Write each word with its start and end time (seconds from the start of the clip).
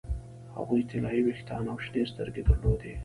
هغې 0.55 0.79
طلايي 0.91 1.21
ویښتان 1.23 1.63
او 1.71 1.77
شنې 1.85 2.03
سترګې 2.11 2.41
درلودې 2.47 2.93